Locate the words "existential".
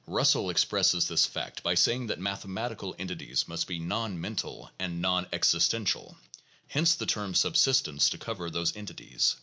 5.31-6.17